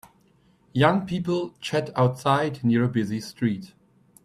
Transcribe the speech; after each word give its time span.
Young 0.73 1.05
people 1.05 1.53
chat 1.61 1.91
outside 1.95 2.63
near 2.63 2.83
a 2.85 2.89
buzy 2.89 3.21
street. 3.21 3.73